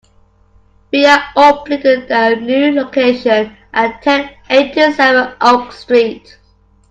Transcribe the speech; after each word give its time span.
We 0.91 1.05
are 1.05 1.25
opening 1.35 2.07
the 2.07 2.07
a 2.09 2.35
new 2.35 2.71
location 2.71 3.55
at 3.71 4.01
ten 4.01 4.31
eighty-seven 4.49 5.35
Oak 5.41 5.71
Street. 5.73 6.39